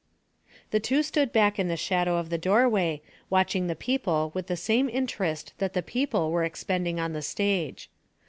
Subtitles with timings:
[0.71, 4.57] The two stood back in the shadow of the doorway watching the people with the
[4.57, 7.87] same interest that the people were expending on the stage.